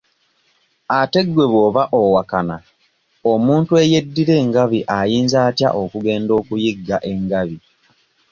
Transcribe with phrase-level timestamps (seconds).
[0.99, 2.55] Ate gwe bw'oba owakana
[3.31, 7.57] omuntu ey'eddira engabi ayinza atya okugenda okuyigga engabi?